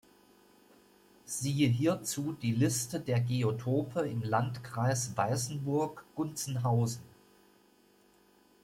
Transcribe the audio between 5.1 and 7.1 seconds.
Weißenburg-Gunzenhausen.